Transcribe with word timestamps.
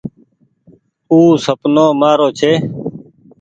او 1.11 1.17
سپنو 1.45 1.85
مآرو 1.99 2.27
ڇي۔ 2.39 2.53